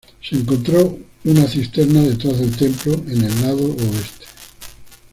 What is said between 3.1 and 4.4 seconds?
el lado oeste.